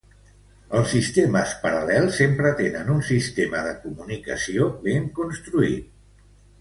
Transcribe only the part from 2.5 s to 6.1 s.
tenen un sistema de comunicació ben construït.